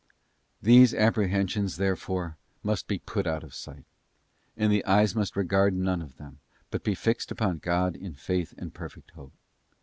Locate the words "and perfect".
8.57-9.11